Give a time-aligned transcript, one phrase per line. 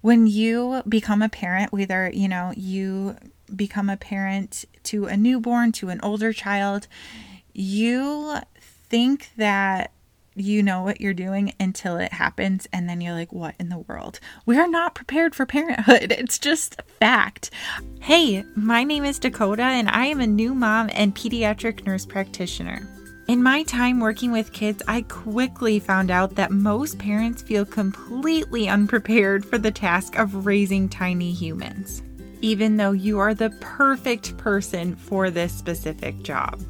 [0.00, 3.16] when you become a parent, whether, you know, you
[3.54, 6.86] become a parent to a newborn, to an older child,
[7.52, 9.92] you think that
[10.38, 13.78] you know what you're doing until it happens and then you're like what in the
[13.78, 14.20] world?
[14.44, 16.12] We are not prepared for parenthood.
[16.18, 17.50] It's just fact.
[18.00, 22.86] Hey my name is dakota and i am a new mom and pediatric nurse practitioner
[23.28, 28.68] in my time working with kids, I quickly found out that most parents feel completely
[28.68, 32.02] unprepared for the task of raising tiny humans,
[32.40, 36.60] even though you are the perfect person for this specific job.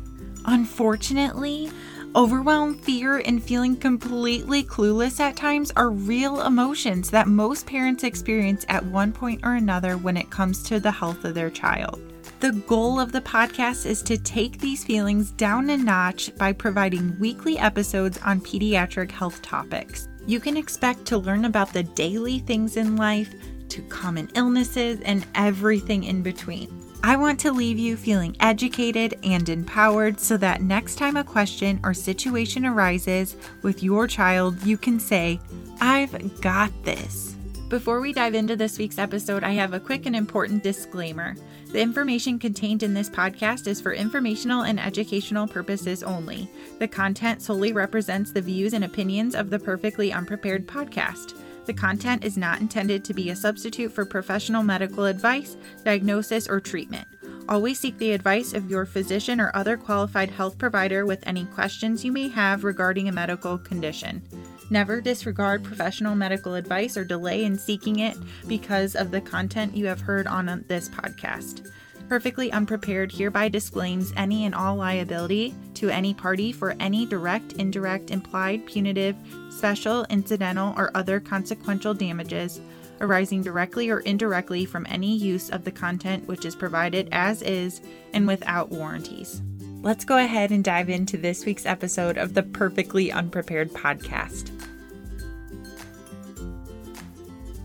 [0.47, 1.71] Unfortunately,
[2.15, 8.65] overwhelm, fear, and feeling completely clueless at times are real emotions that most parents experience
[8.71, 12.01] at one point or another when it comes to the health of their child.
[12.39, 17.19] The goal of the podcast is to take these feelings down a notch by providing
[17.19, 20.09] weekly episodes on pediatric health topics.
[20.27, 23.33] You can expect to learn about the daily things in life,
[23.71, 26.69] to common illnesses, and everything in between.
[27.03, 31.81] I want to leave you feeling educated and empowered so that next time a question
[31.85, 35.41] or situation arises with your child, you can say,
[35.81, 37.35] I've got this.
[37.71, 41.35] Before we dive into this week's episode, I have a quick and important disclaimer.
[41.73, 46.49] The information contained in this podcast is for informational and educational purposes only.
[46.79, 51.39] The content solely represents the views and opinions of the Perfectly Unprepared podcast.
[51.67, 56.61] The content is not intended to be a substitute for professional medical advice, diagnosis, or
[56.61, 57.09] treatment.
[57.49, 62.05] Always seek the advice of your physician or other qualified health provider with any questions
[62.05, 64.23] you may have regarding a medical condition.
[64.69, 68.17] Never disregard professional medical advice or delay in seeking it
[68.49, 71.71] because of the content you have heard on this podcast.
[72.09, 78.11] Perfectly Unprepared hereby disclaims any and all liability to any party for any direct, indirect,
[78.11, 79.17] implied, punitive,
[79.51, 82.61] special, incidental, or other consequential damages
[83.01, 87.81] arising directly or indirectly from any use of the content which is provided as is
[88.15, 89.43] and without warranties.
[89.83, 94.56] Let's go ahead and dive into this week's episode of the Perfectly Unprepared podcast.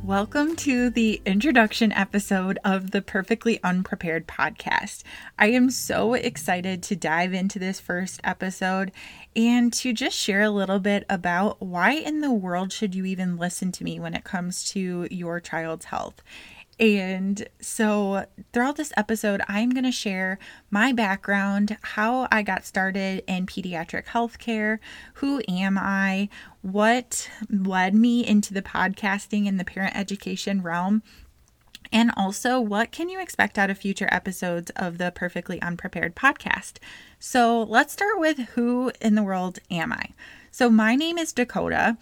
[0.03, 5.03] Welcome to the introduction episode of the Perfectly Unprepared podcast.
[5.37, 8.91] I am so excited to dive into this first episode
[9.35, 13.37] and to just share a little bit about why in the world should you even
[13.37, 16.23] listen to me when it comes to your child's health.
[16.81, 20.39] And so, throughout this episode, I'm going to share
[20.71, 24.79] my background, how I got started in pediatric healthcare,
[25.15, 26.27] who am I,
[26.63, 31.03] what led me into the podcasting and the parent education realm,
[31.93, 36.77] and also what can you expect out of future episodes of the Perfectly Unprepared podcast.
[37.19, 40.09] So, let's start with who in the world am I?
[40.53, 41.97] So, my name is Dakota,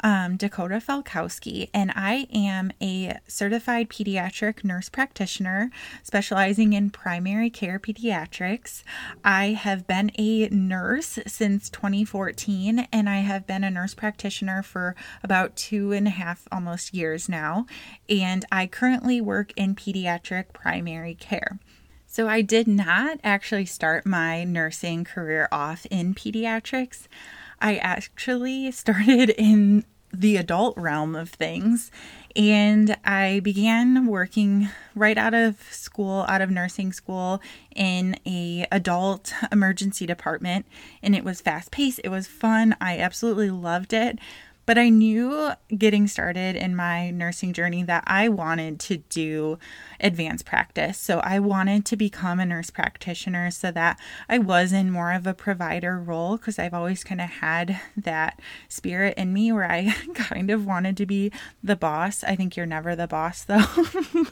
[0.00, 5.70] um, Dakota Falkowski, and I am a certified pediatric nurse practitioner
[6.02, 8.82] specializing in primary care pediatrics.
[9.24, 14.94] I have been a nurse since 2014, and I have been a nurse practitioner for
[15.22, 17.64] about two and a half almost years now.
[18.06, 21.58] And I currently work in pediatric primary care.
[22.06, 27.08] So, I did not actually start my nursing career off in pediatrics.
[27.64, 31.90] I actually started in the adult realm of things
[32.36, 37.40] and I began working right out of school, out of nursing school
[37.74, 40.66] in a adult emergency department
[41.02, 42.76] and it was fast paced, it was fun.
[42.80, 44.18] I absolutely loved it.
[44.66, 49.58] But I knew getting started in my nursing journey that I wanted to do
[50.04, 50.98] advanced practice.
[50.98, 53.98] So I wanted to become a nurse practitioner so that
[54.28, 58.38] I was in more of a provider role because I've always kind of had that
[58.68, 61.32] spirit in me where I kind of wanted to be
[61.62, 62.22] the boss.
[62.22, 63.60] I think you're never the boss though,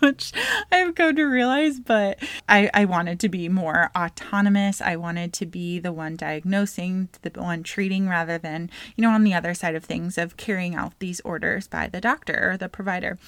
[0.00, 0.32] which
[0.70, 2.18] I've come to realize, but
[2.48, 4.82] I, I wanted to be more autonomous.
[4.82, 9.24] I wanted to be the one diagnosing, the one treating rather than, you know, on
[9.24, 12.68] the other side of things of carrying out these orders by the doctor or the
[12.68, 13.18] provider.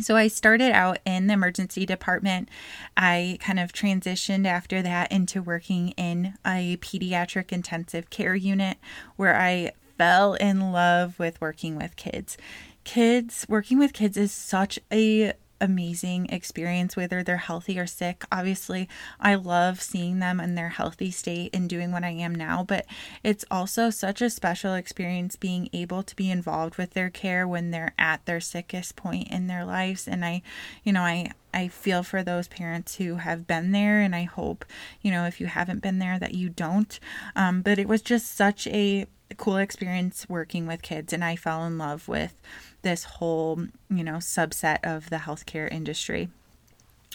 [0.00, 2.48] So I started out in the emergency department.
[2.96, 8.78] I kind of transitioned after that into working in a pediatric intensive care unit
[9.16, 12.38] where I fell in love with working with kids.
[12.84, 18.24] Kids, working with kids is such a amazing experience, whether they're healthy or sick.
[18.32, 18.88] Obviously,
[19.20, 22.86] I love seeing them in their healthy state and doing what I am now, but
[23.22, 27.70] it's also such a special experience being able to be involved with their care when
[27.70, 30.08] they're at their sickest point in their lives.
[30.08, 30.42] And I,
[30.84, 34.64] you know, I, I feel for those parents who have been there, and I hope,
[35.02, 36.98] you know, if you haven't been there, that you don't.
[37.36, 41.64] Um, but it was just such a cool experience working with kids, and I fell
[41.64, 42.34] in love with
[42.82, 46.28] this whole, you know, subset of the healthcare industry.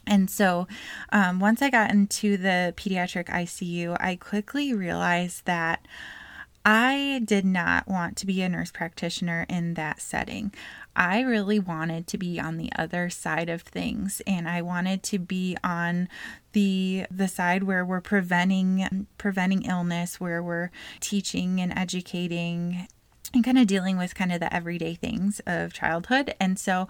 [0.08, 0.68] And so,
[1.12, 5.88] um, once I got into the pediatric ICU, I quickly realized that
[6.64, 10.52] I did not want to be a nurse practitioner in that setting.
[10.96, 15.20] I really wanted to be on the other side of things and I wanted to
[15.20, 16.10] be on
[16.54, 20.72] the the side where we're preventing preventing illness, where we're
[21.02, 22.88] teaching and educating
[23.34, 26.34] and kind of dealing with kind of the everyday things of childhood.
[26.40, 26.88] And so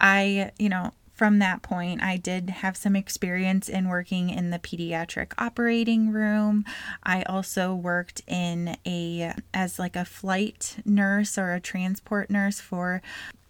[0.00, 4.58] I, you know, from that point, I did have some experience in working in the
[4.58, 6.66] pediatric operating room.
[7.02, 13.00] I also worked in a as like a flight nurse or a transport nurse for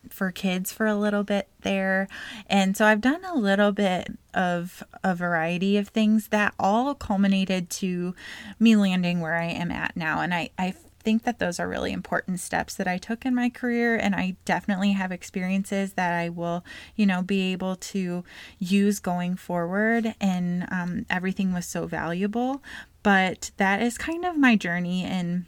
[0.09, 2.07] for kids for a little bit there.
[2.49, 7.69] And so I've done a little bit of a variety of things that all culminated
[7.71, 8.15] to
[8.61, 10.21] me landing where I am at now.
[10.21, 10.75] And I, I
[11.07, 13.95] think that those are really important steps that I took in my career.
[13.95, 16.65] And I definitely have experiences that I will,
[16.97, 18.25] you know, be able to
[18.59, 20.17] use going forward.
[20.21, 22.61] And um, everything was so valuable.
[23.05, 25.47] But that is kind of my journey and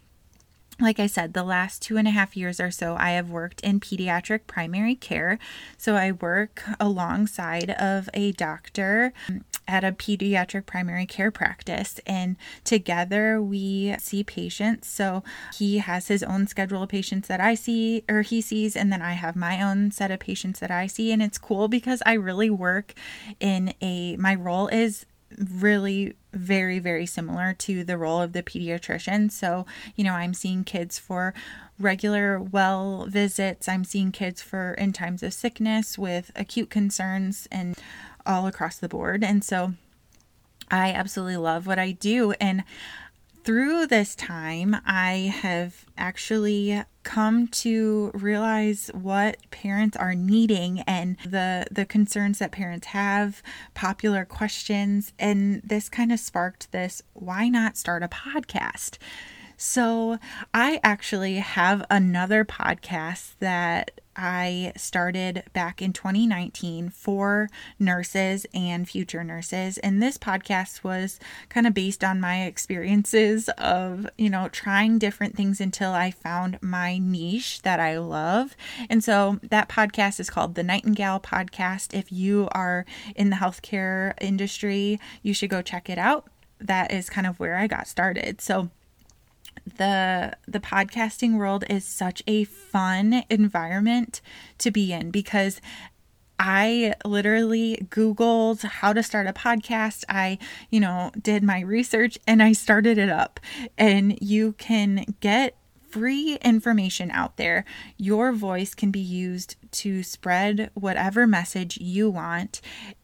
[0.81, 3.61] like I said, the last two and a half years or so, I have worked
[3.63, 5.41] in pediatric primary care.
[5.77, 9.13] So I work alongside of a doctor
[9.69, 14.89] at a pediatric primary care practice, and together we see patients.
[14.89, 15.23] So
[15.55, 19.03] he has his own schedule of patients that I see, or he sees, and then
[19.03, 21.13] I have my own set of patients that I see.
[21.13, 22.95] And it's cool because I really work
[23.39, 25.05] in a, my role is
[25.37, 29.31] really very, very similar to the role of the pediatrician.
[29.31, 31.35] So, you know, I'm seeing kids for
[31.79, 37.77] regular well visits, I'm seeing kids for in times of sickness with acute concerns and
[38.29, 39.25] all across the board.
[39.25, 39.73] And so
[40.71, 42.33] I absolutely love what I do.
[42.33, 42.63] And
[43.43, 51.65] through this time, I have actually come to realize what parents are needing and the
[51.71, 53.43] the concerns that parents have,
[53.73, 58.99] popular questions, and this kind of sparked this why not start a podcast?
[59.57, 60.19] So,
[60.53, 67.49] I actually have another podcast that I started back in 2019 for
[67.79, 69.79] nurses and future nurses.
[69.79, 75.37] And this podcast was kind of based on my experiences of, you know, trying different
[75.37, 78.57] things until I found my niche that I love.
[78.91, 81.95] And so that podcast is called the Nightingale Podcast.
[81.97, 82.85] If you are
[83.15, 86.27] in the healthcare industry, you should go check it out.
[86.61, 88.41] That is kind of where I got started.
[88.41, 88.71] So,
[89.77, 94.21] the the podcasting world is such a fun environment
[94.59, 95.61] to be in because
[96.39, 100.05] I literally Googled how to start a podcast.
[100.09, 100.39] I,
[100.71, 103.41] you know, did my research and I started it up.
[103.77, 105.57] And you can get
[105.91, 107.65] free information out there.
[107.97, 112.61] Your voice can be used to spread whatever message you want.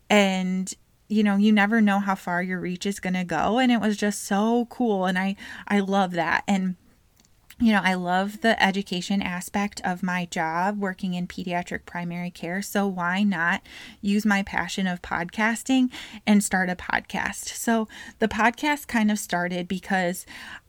[0.09, 0.73] And
[1.15, 3.81] you know you never know how far your reach is going to go and it
[3.81, 5.37] was just so cool and i
[5.69, 6.77] i love that and
[7.61, 12.63] you know, I love the education aspect of my job working in pediatric primary care.
[12.63, 13.63] So, why not
[14.01, 15.91] use my passion of podcasting
[16.27, 17.47] and start a podcast?
[17.55, 17.87] So,
[18.19, 20.27] the podcast kind of started because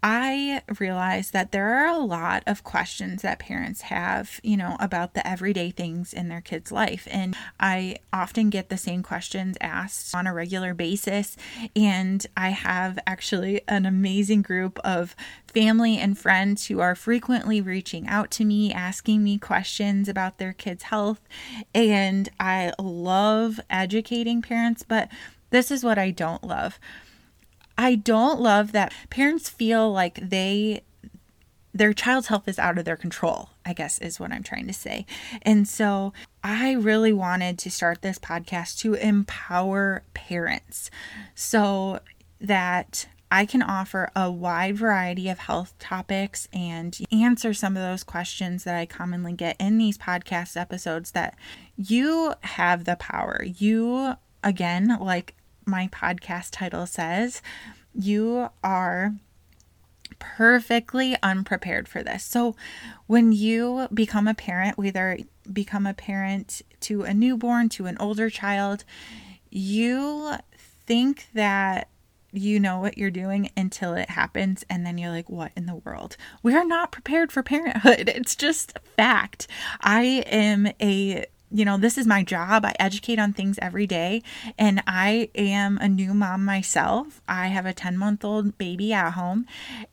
[0.07, 5.16] I realize that there are a lot of questions that parents have, you know, about
[5.16, 7.07] the everyday things in their kids' life.
[7.10, 11.35] And I often get the same questions asked on a regular basis.
[11.76, 15.16] And I have actually an amazing group of
[15.47, 20.54] family and friends who are frequently reaching out to me, asking me questions about their
[20.54, 21.21] kids' health.
[21.74, 25.09] And I love educating parents, but
[25.50, 26.80] this is what I don't love.
[27.77, 30.81] I don't love that parents feel like they
[31.73, 34.73] their child's health is out of their control, I guess is what I'm trying to
[34.73, 35.05] say.
[35.41, 40.89] And so I really wanted to start this podcast to empower parents
[41.35, 41.99] so
[42.39, 48.05] that I can offer a wide variety of health topics and answer some of those
[48.05, 51.35] questions that I commonly get in these podcast episodes that
[51.75, 53.44] you have the power.
[53.44, 54.13] You,
[54.44, 55.35] again, like
[55.66, 57.42] my podcast title says,
[57.94, 59.16] you are
[60.19, 62.24] perfectly unprepared for this.
[62.24, 62.56] So,
[63.07, 65.18] when you become a parent, whether
[65.52, 68.84] become a parent to a newborn, to an older child,
[69.50, 70.34] you
[70.86, 71.90] think that
[72.31, 75.76] you know what you're doing until it happens and then you're like what in the
[75.76, 76.18] world?
[76.44, 78.10] We are not prepared for parenthood.
[78.16, 79.48] It's just fact.
[79.81, 82.66] I am a you know, this is my job.
[82.66, 84.23] I educate on things every day.
[84.57, 87.21] And I am a new mom myself.
[87.28, 89.45] I have a 10 month old baby at home.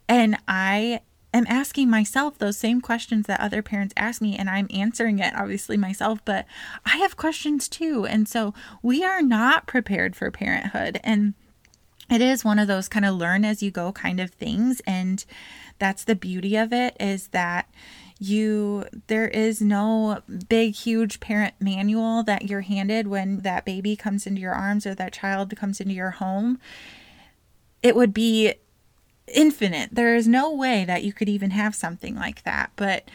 [0.08, 1.00] And I
[1.34, 5.34] am asking myself those same questions that other parents ask me and I'm answering it
[5.34, 6.46] obviously myself, but
[6.84, 8.06] I have questions too.
[8.06, 11.00] And so we are not prepared for parenthood.
[11.02, 11.34] And
[12.10, 14.82] it is one of those kind of learn as you go kind of things.
[14.86, 15.24] And
[15.78, 17.68] that's the beauty of it is that
[18.22, 24.26] you there is no big huge parent manual that you're handed when that baby comes
[24.26, 26.58] into your arms or that child comes into your home
[27.82, 28.54] it would be
[29.26, 29.90] infinite.
[29.92, 32.70] There is no way that you could even have something like that.
[32.76, 33.08] But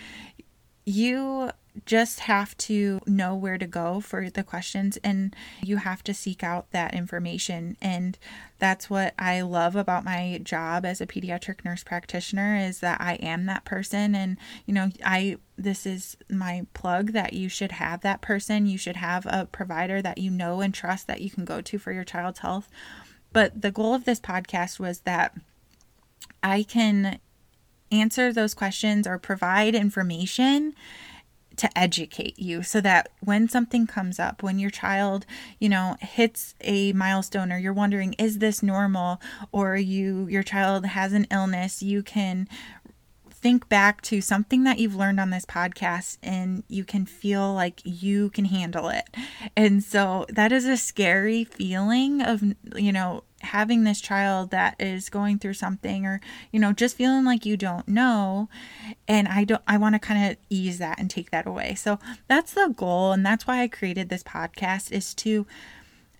[0.85, 1.51] you
[1.85, 6.43] just have to know where to go for the questions and you have to seek
[6.43, 7.77] out that information.
[7.81, 8.17] And
[8.59, 13.15] that's what I love about my job as a pediatric nurse practitioner is that I
[13.15, 14.15] am that person.
[14.15, 18.67] And you know I this is my plug that you should have that person.
[18.67, 21.79] You should have a provider that you know and trust that you can go to
[21.79, 22.69] for your child's health.
[23.33, 25.35] But the goal of this podcast was that
[26.43, 27.19] I can
[27.91, 30.73] answer those questions or provide information
[31.57, 35.25] to educate you so that when something comes up when your child
[35.59, 39.19] you know hits a milestone or you're wondering is this normal?
[39.51, 42.47] Or you your child has an illness you can
[43.37, 47.81] think back to something that you've learned on this podcast and you can feel like
[47.83, 49.07] you can handle it.
[49.55, 52.43] And so that is a scary feeling of,
[52.75, 56.19] you know, having this child that is going through something or
[56.51, 58.49] you know just feeling like you don't know
[59.07, 61.99] and i don't i want to kind of ease that and take that away so
[62.27, 65.45] that's the goal and that's why i created this podcast is to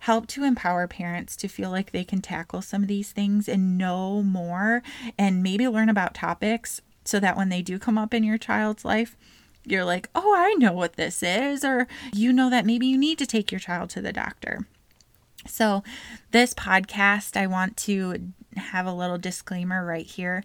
[0.00, 3.76] help to empower parents to feel like they can tackle some of these things and
[3.76, 4.80] know more
[5.18, 8.84] and maybe learn about topics so that when they do come up in your child's
[8.84, 9.16] life
[9.64, 13.18] you're like oh i know what this is or you know that maybe you need
[13.18, 14.66] to take your child to the doctor
[15.46, 15.82] so,
[16.30, 20.42] this podcast, I want to have a little disclaimer right here.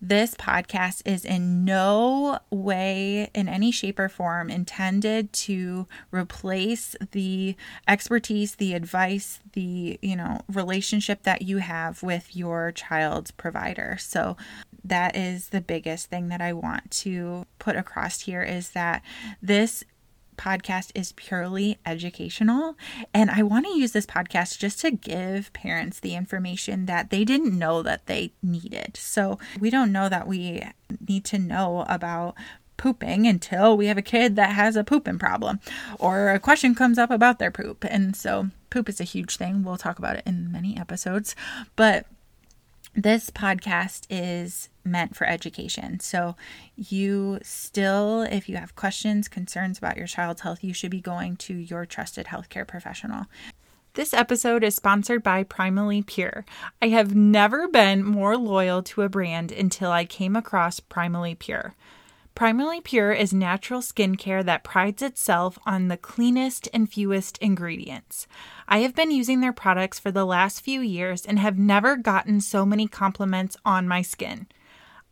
[0.00, 7.56] This podcast is in no way, in any shape or form, intended to replace the
[7.86, 13.96] expertise, the advice, the, you know, relationship that you have with your child's provider.
[13.98, 14.36] So,
[14.84, 19.02] that is the biggest thing that I want to put across here is that
[19.40, 19.84] this
[20.36, 22.76] podcast is purely educational.
[23.14, 27.24] And I want to use this podcast just to give parents the information that they
[27.24, 28.96] didn't know that they needed.
[28.96, 30.62] So we don't know that we
[31.06, 32.34] need to know about
[32.76, 35.60] pooping until we have a kid that has a pooping problem
[36.00, 37.84] or a question comes up about their poop.
[37.84, 39.62] And so poop is a huge thing.
[39.62, 41.36] We'll talk about it in many episodes.
[41.76, 42.06] But
[42.94, 46.00] this podcast is meant for education.
[46.00, 46.36] So,
[46.76, 51.36] you still, if you have questions, concerns about your child's health, you should be going
[51.36, 53.26] to your trusted healthcare professional.
[53.94, 56.46] This episode is sponsored by Primally Pure.
[56.80, 61.74] I have never been more loyal to a brand until I came across Primally Pure.
[62.34, 68.26] Primally Pure is natural skincare that prides itself on the cleanest and fewest ingredients.
[68.66, 72.40] I have been using their products for the last few years and have never gotten
[72.40, 74.46] so many compliments on my skin.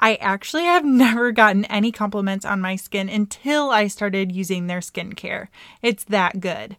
[0.01, 4.81] I actually have never gotten any compliments on my skin until I started using their
[4.81, 5.49] skincare.
[5.83, 6.79] It's that good.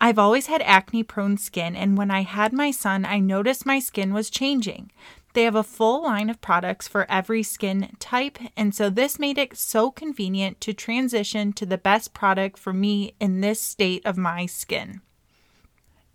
[0.00, 3.78] I've always had acne prone skin, and when I had my son, I noticed my
[3.78, 4.90] skin was changing.
[5.32, 9.38] They have a full line of products for every skin type, and so this made
[9.38, 14.16] it so convenient to transition to the best product for me in this state of
[14.16, 15.02] my skin.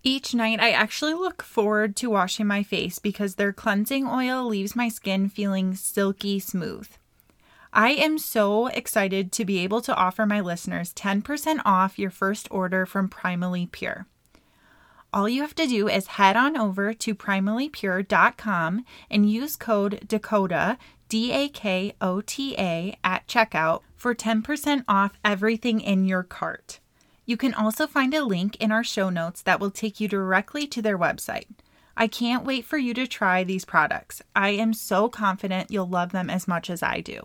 [0.02, 4.76] Each night, I actually look forward to washing my face because their cleansing oil leaves
[4.76, 6.88] my skin feeling silky smooth.
[7.72, 12.48] I am so excited to be able to offer my listeners 10% off your first
[12.50, 14.06] order from Primally Pure.
[15.16, 20.76] All you have to do is head on over to primallypure.com and use code DAKOTA,
[21.08, 26.80] D A K O T A, at checkout for 10% off everything in your cart.
[27.24, 30.66] You can also find a link in our show notes that will take you directly
[30.66, 31.46] to their website.
[31.96, 34.20] I can't wait for you to try these products.
[34.34, 37.22] I am so confident you'll love them as much as I do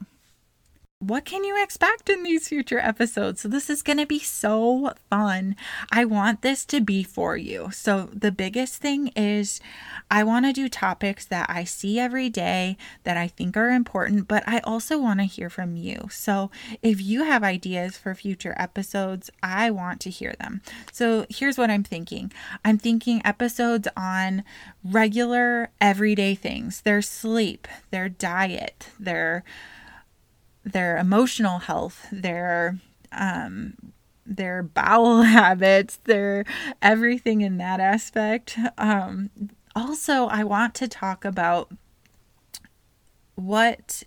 [1.01, 3.41] what can you expect in these future episodes?
[3.41, 5.55] So, this is going to be so fun.
[5.91, 7.72] I want this to be for you.
[7.72, 9.60] So, the biggest thing is
[10.12, 14.27] I want to do topics that I see every day that I think are important,
[14.27, 16.08] but I also want to hear from you.
[16.12, 16.51] So,
[16.84, 20.62] if you have ideas for future episodes, I want to hear them.
[20.91, 22.31] So, here's what I'm thinking
[22.63, 24.43] I'm thinking episodes on
[24.84, 29.43] regular, everyday things their sleep, their diet, their
[30.63, 32.77] their emotional health, their
[33.12, 33.75] um,
[34.25, 36.46] their bowel habits, their
[36.82, 38.58] everything in that aspect.
[38.77, 39.30] Um,
[39.75, 41.72] also, I want to talk about
[43.36, 44.03] what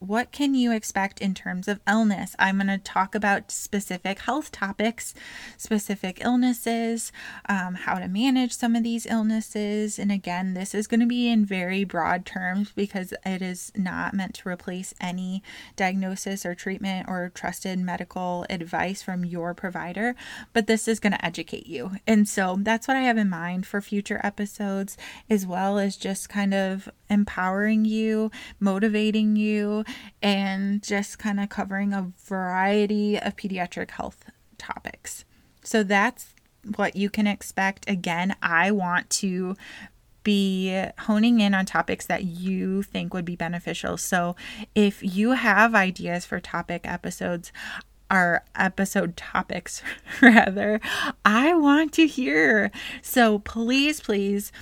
[0.00, 2.34] what can you expect in terms of illness?
[2.38, 5.14] I'm going to talk about specific health topics,
[5.56, 7.12] specific illnesses,
[7.48, 9.98] um, how to manage some of these illnesses.
[9.98, 14.14] And again, this is going to be in very broad terms because it is not
[14.14, 15.42] meant to replace any
[15.76, 20.14] diagnosis or treatment or trusted medical advice from your provider,
[20.52, 21.92] but this is going to educate you.
[22.06, 24.96] And so that's what I have in mind for future episodes,
[25.28, 29.84] as well as just kind of empowering you, motivating you
[30.22, 34.24] and just kind of covering a variety of pediatric health
[34.58, 35.24] topics.
[35.62, 36.34] So that's
[36.76, 37.88] what you can expect.
[37.88, 39.56] Again, I want to
[40.22, 43.96] be honing in on topics that you think would be beneficial.
[43.96, 44.36] So
[44.74, 47.52] if you have ideas for topic episodes,
[48.10, 49.82] our episode topics
[50.22, 50.80] rather,
[51.24, 52.70] I want to hear.
[53.02, 54.52] So please, please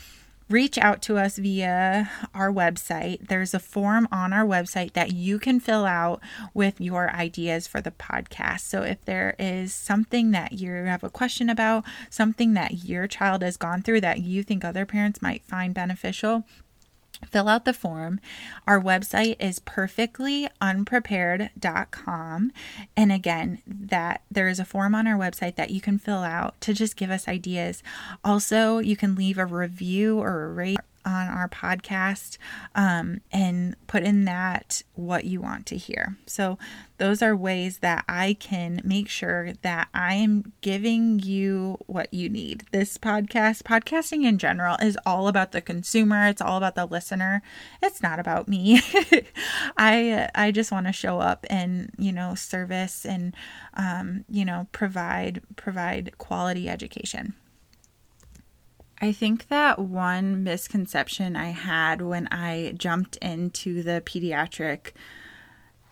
[0.49, 3.29] reach out to us via our website.
[3.29, 6.21] There's a form on our website that you can fill out
[6.55, 8.61] with your ideas for the podcast.
[8.61, 13.43] So if there is something that you have a question about, something that your child
[13.43, 16.45] has gone through that you think other parents might find beneficial,
[17.25, 18.21] fill out the form.
[18.67, 22.53] Our website is perfectlyunprepared.com.
[22.97, 26.61] And again, that there is a form on our website that you can fill out
[26.63, 27.83] to just give us ideas.
[28.25, 32.37] Also, you can leave a review or a rate on our podcast
[32.75, 36.17] um, and put in that what you want to hear.
[36.27, 36.59] So,
[36.99, 42.31] those are ways that I can make sure that I am giving you what you
[42.31, 42.65] need.
[42.73, 47.43] This podcast, podcasting in general, is all about the consumer, it's all about the listener.
[47.83, 48.81] It's not about me.
[49.77, 53.35] I I just want to show up and, you know, service and
[53.75, 57.35] um, you know, provide provide quality education.
[58.99, 64.93] I think that one misconception I had when I jumped into the pediatric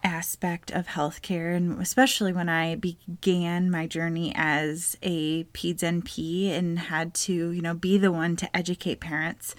[0.03, 6.79] aspect of healthcare, and especially when I began my journey as a peds NP and
[6.79, 9.55] had to, you know, be the one to educate parents,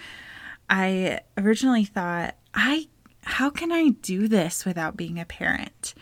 [0.70, 2.88] I originally thought, I
[3.24, 5.96] how can I do this without being a parent?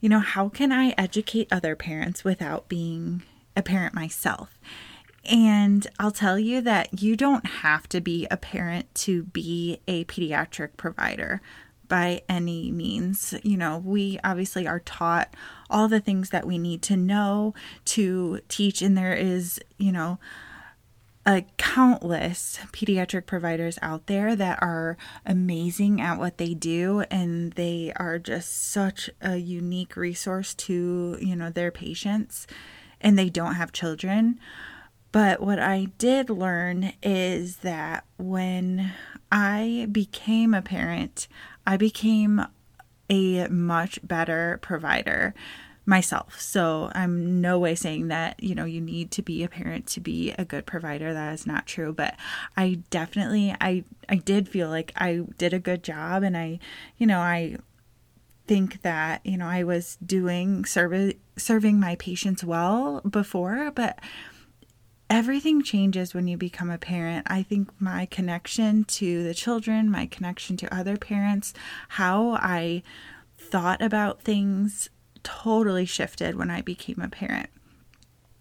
[0.00, 3.22] You know, how can I educate other parents without being
[3.56, 4.58] a parent myself?
[5.24, 10.04] And I'll tell you that you don't have to be a parent to be a
[10.04, 11.40] pediatric provider
[11.88, 13.34] by any means.
[13.42, 15.34] You know, we obviously are taught
[15.68, 17.54] all the things that we need to know
[17.86, 20.18] to teach, and there is, you know,
[21.26, 27.92] a countless pediatric providers out there that are amazing at what they do and they
[27.96, 32.46] are just such a unique resource to you know their patients
[33.02, 34.40] and they don't have children
[35.12, 38.92] but what I did learn is that when
[39.32, 41.28] I became a parent,
[41.66, 42.44] I became
[43.08, 45.34] a much better provider
[45.86, 46.40] myself.
[46.40, 50.00] So I'm no way saying that, you know, you need to be a parent to
[50.00, 51.12] be a good provider.
[51.12, 52.14] That is not true, but
[52.56, 56.60] I definitely I I did feel like I did a good job and I,
[56.96, 57.56] you know, I
[58.46, 63.98] think that, you know, I was doing service serving my patients well before, but
[65.10, 67.26] everything changes when you become a parent.
[67.28, 71.52] I think my connection to the children, my connection to other parents,
[71.88, 72.84] how I
[73.36, 74.88] thought about things
[75.22, 77.50] totally shifted when I became a parent.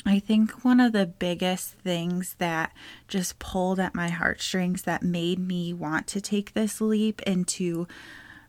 [0.06, 2.74] I think one of the biggest things that
[3.08, 7.88] just pulled at my heartstrings that made me want to take this leap and to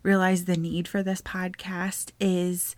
[0.03, 2.77] realize the need for this podcast is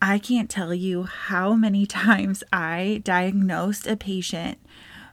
[0.00, 4.58] I can't tell you how many times I diagnosed a patient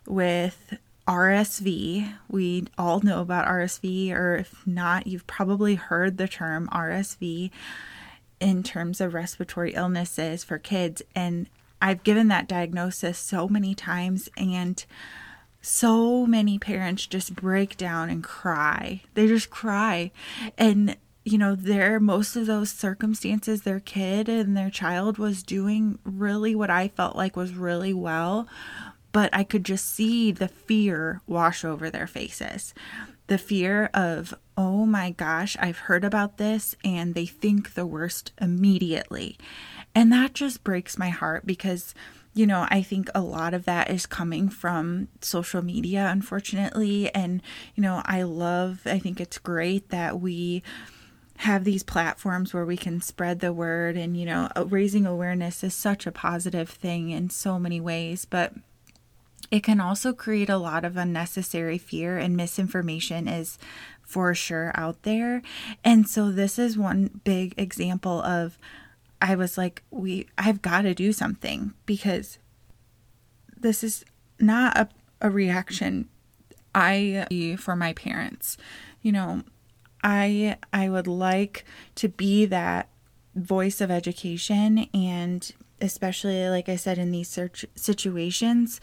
[0.05, 2.13] with RSV.
[2.29, 7.51] We all know about RSV, or if not, you've probably heard the term RSV
[8.39, 11.01] in terms of respiratory illnesses for kids.
[11.15, 11.49] And
[11.81, 14.83] I've given that diagnosis so many times, and
[15.61, 19.01] so many parents just break down and cry.
[19.13, 20.11] They just cry.
[20.57, 25.99] And you know, their most of those circumstances, their kid and their child was doing
[26.03, 28.47] really what I felt like was really well,
[29.11, 32.73] but I could just see the fear wash over their faces.
[33.27, 38.33] The fear of, oh my gosh, I've heard about this, and they think the worst
[38.41, 39.37] immediately.
[39.95, 41.95] And that just breaks my heart because,
[42.33, 47.13] you know, I think a lot of that is coming from social media, unfortunately.
[47.15, 47.41] And,
[47.75, 50.63] you know, I love, I think it's great that we
[51.37, 55.63] have these platforms where we can spread the word and you know uh, raising awareness
[55.63, 58.53] is such a positive thing in so many ways but
[59.51, 63.59] it can also create a lot of unnecessary fear and misinformation is
[64.01, 65.41] for sure out there.
[65.83, 68.57] And so this is one big example of
[69.21, 72.39] I was like we I've got to do something because
[73.55, 74.03] this is
[74.39, 74.89] not a,
[75.21, 76.09] a reaction
[76.75, 78.57] I for my parents.
[79.01, 79.43] You know,
[80.03, 82.89] I I would like to be that
[83.35, 88.79] voice of education and especially like I said in these search situations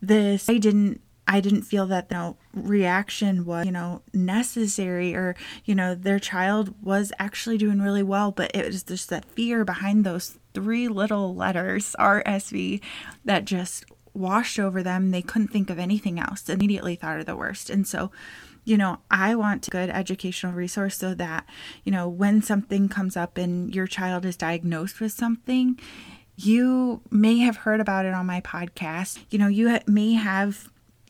[0.00, 5.74] this I didn't I didn't feel that the reaction was, you know, necessary or, you
[5.74, 10.04] know, their child was actually doing really well, but it was just that fear behind
[10.04, 12.82] those three little letters, RSV,
[13.24, 15.10] that just washed over them.
[15.10, 17.70] They couldn't think of anything else, immediately thought of the worst.
[17.70, 18.10] And so,
[18.64, 21.46] you know, I want a good educational resource so that,
[21.84, 25.78] you know, when something comes up and your child is diagnosed with something,
[26.36, 29.18] you may have heard about it on my podcast.
[29.30, 30.68] You know, you may have,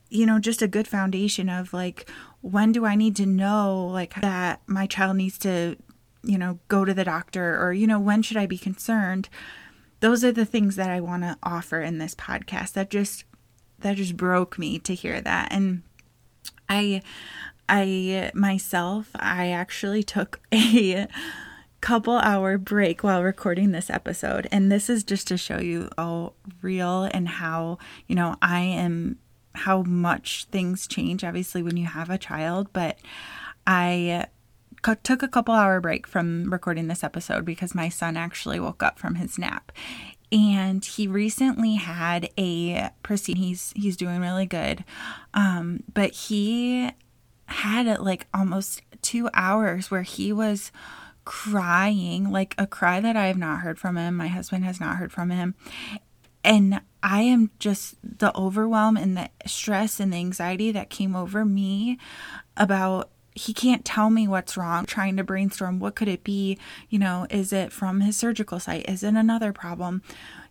[0.09, 2.09] you know, just a good foundation of like,
[2.41, 5.77] when do I need to know, like, that my child needs to,
[6.25, 9.29] you know, go to the doctor or, you know, when should I be concerned?
[10.01, 12.73] Those are the things that I want to offer in this podcast.
[12.73, 13.25] That just,
[13.81, 15.53] that just broke me to hear that.
[15.53, 15.83] And
[16.73, 17.03] I,
[17.69, 21.07] I myself, I actually took a,
[21.83, 24.47] couple hour break while recording this episode.
[24.53, 26.33] And this is just to show you how
[26.63, 29.19] real and how, you know, I am,
[29.55, 32.69] how much things change, obviously, when you have a child.
[32.73, 32.99] But
[33.67, 34.29] I
[35.03, 38.99] took a couple hour break from recording this episode because my son actually woke up
[38.99, 39.73] from his nap
[40.33, 44.85] and he recently had a procedure he's he's doing really good
[45.35, 46.91] um, but he
[47.47, 50.73] had like almost two hours where he was
[51.25, 54.17] crying, like a cry that I have not heard from him.
[54.17, 55.55] My husband has not heard from him.
[56.45, 61.45] And I am just the overwhelm and the stress and the anxiety that came over
[61.45, 61.99] me
[62.57, 66.99] about he can't tell me what's wrong trying to brainstorm what could it be you
[66.99, 70.03] know is it from his surgical site is it another problem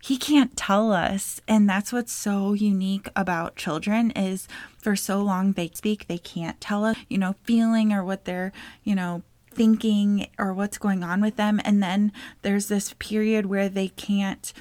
[0.03, 5.51] he can't tell us and that's what's so unique about children is for so long
[5.51, 8.51] they speak they can't tell us you know feeling or what they're
[8.83, 9.21] you know
[9.53, 11.59] thinking or what's going on with them.
[11.63, 14.53] And then there's this period where they can't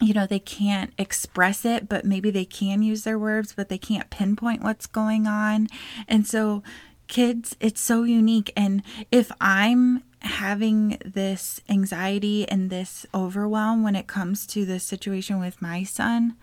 [0.00, 3.78] you know, they can't express it, but maybe they can use their words, but they
[3.78, 5.66] can't pinpoint what's going on.
[6.06, 6.62] And so,
[7.08, 8.52] kids, it's so unique.
[8.56, 15.40] And if I'm having this anxiety and this overwhelm when it comes to the situation
[15.40, 16.36] with my son,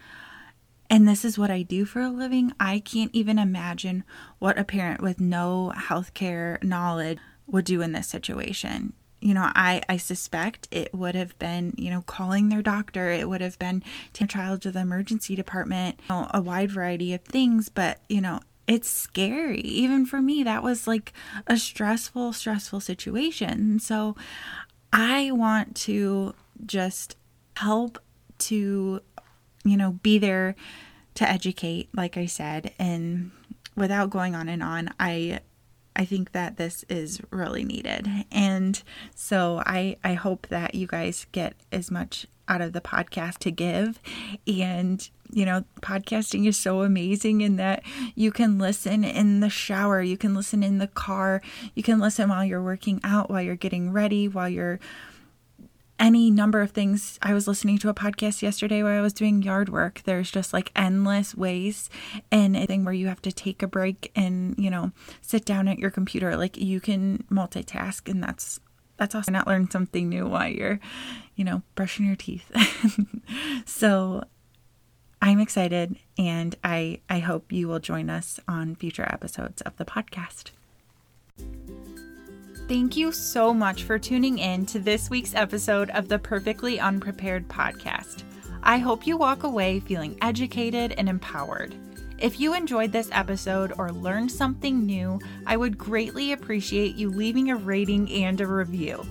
[0.89, 4.04] and this is what I do for a living, I can't even imagine
[4.39, 8.93] what a parent with no healthcare knowledge would do in this situation.
[9.19, 13.10] You know, I, I suspect it would have been, you know, calling their doctor.
[13.10, 13.82] It would have been
[14.13, 17.69] taking a child to the emergency department, you know, a wide variety of things.
[17.69, 19.62] But, you know, it's scary.
[19.62, 21.13] Even for me, that was like
[21.47, 23.80] a stressful, stressful situation.
[23.80, 24.15] So
[24.91, 26.34] I want to
[26.65, 27.15] just
[27.58, 27.99] help
[28.38, 29.01] to,
[29.63, 30.56] you know, be there
[31.15, 32.73] to educate, like I said.
[32.80, 33.32] And
[33.75, 35.39] without going on and on, I
[35.95, 38.10] I think that this is really needed.
[38.32, 38.82] And
[39.15, 43.52] so I I hope that you guys get as much out of the podcast to
[43.52, 44.00] give
[44.48, 50.02] and you know podcasting is so amazing in that you can listen in the shower
[50.02, 51.42] you can listen in the car
[51.74, 54.80] you can listen while you're working out while you're getting ready while you're
[56.00, 57.18] any number of things.
[57.22, 60.02] I was listening to a podcast yesterday where I was doing yard work.
[60.04, 61.90] There's just like endless ways
[62.32, 65.68] and a thing where you have to take a break and, you know, sit down
[65.68, 66.36] at your computer.
[66.36, 68.60] Like you can multitask and that's
[68.98, 69.34] that's awesome.
[69.34, 70.80] Not learn something new while you're,
[71.36, 72.52] you know, brushing your teeth.
[73.66, 74.24] so
[75.22, 79.86] I'm excited and I I hope you will join us on future episodes of the
[79.86, 80.52] podcast.
[82.68, 87.48] Thank you so much for tuning in to this week's episode of the Perfectly Unprepared
[87.48, 88.24] podcast.
[88.64, 91.76] I hope you walk away feeling educated and empowered.
[92.17, 97.51] If you enjoyed this episode or learned something new, I would greatly appreciate you leaving
[97.51, 99.06] a rating and a review.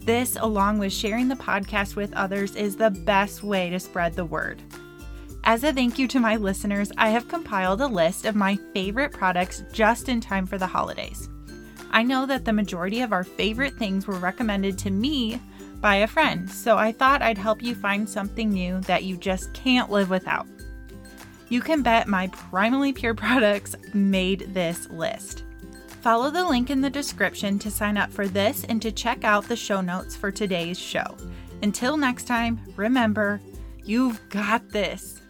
[0.00, 4.24] This, along with sharing the podcast with others, is the best way to spread the
[4.24, 4.62] word.
[5.42, 9.12] As a thank you to my listeners, I have compiled a list of my favorite
[9.12, 11.28] products just in time for the holidays.
[11.90, 15.40] I know that the majority of our favorite things were recommended to me
[15.80, 19.52] by a friend, so I thought I'd help you find something new that you just
[19.54, 20.46] can't live without.
[21.48, 25.44] You can bet my Primally Pure products made this list.
[26.02, 29.48] Follow the link in the description to sign up for this and to check out
[29.48, 31.16] the show notes for today's show.
[31.62, 33.40] Until next time, remember,
[33.84, 35.20] you've got this.